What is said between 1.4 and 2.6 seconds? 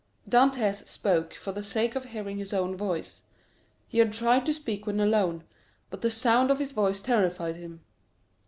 the sake of hearing his